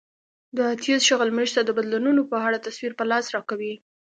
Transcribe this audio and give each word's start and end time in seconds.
د 0.57 0.57
اتیوس 0.73 1.01
شغل 1.09 1.29
موږ 1.37 1.49
ته 1.55 1.61
د 1.63 1.69
بدلونونو 1.77 2.21
په 2.31 2.37
اړه 2.47 2.63
تصویر 2.65 2.91
په 2.99 3.03
لاس 3.11 3.25
راکوي 3.35 3.73